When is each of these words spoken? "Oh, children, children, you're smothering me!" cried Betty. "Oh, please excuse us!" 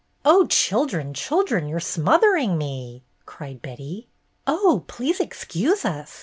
"Oh, 0.25 0.47
children, 0.47 1.13
children, 1.13 1.67
you're 1.67 1.79
smothering 1.79 2.57
me!" 2.57 3.03
cried 3.27 3.61
Betty. 3.61 4.07
"Oh, 4.47 4.83
please 4.87 5.19
excuse 5.19 5.85
us!" 5.85 6.19